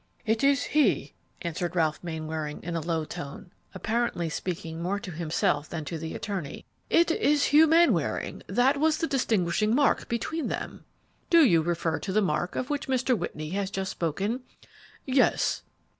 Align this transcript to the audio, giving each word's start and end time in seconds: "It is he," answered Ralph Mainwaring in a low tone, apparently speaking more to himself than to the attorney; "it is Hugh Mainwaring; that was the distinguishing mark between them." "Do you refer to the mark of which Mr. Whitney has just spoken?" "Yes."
"It 0.25 0.43
is 0.43 0.63
he," 0.63 1.13
answered 1.43 1.75
Ralph 1.75 1.99
Mainwaring 2.03 2.63
in 2.63 2.75
a 2.75 2.81
low 2.81 3.05
tone, 3.05 3.51
apparently 3.75 4.29
speaking 4.29 4.81
more 4.81 4.99
to 4.99 5.11
himself 5.11 5.69
than 5.69 5.85
to 5.85 5.99
the 5.99 6.15
attorney; 6.15 6.65
"it 6.89 7.11
is 7.11 7.43
Hugh 7.45 7.67
Mainwaring; 7.67 8.41
that 8.47 8.77
was 8.79 8.97
the 8.97 9.05
distinguishing 9.05 9.75
mark 9.75 10.09
between 10.09 10.47
them." 10.47 10.85
"Do 11.29 11.45
you 11.45 11.61
refer 11.61 11.99
to 11.99 12.11
the 12.11 12.19
mark 12.19 12.55
of 12.55 12.71
which 12.71 12.87
Mr. 12.87 13.15
Whitney 13.15 13.49
has 13.51 13.69
just 13.69 13.91
spoken?" 13.91 14.39
"Yes." 15.05 15.61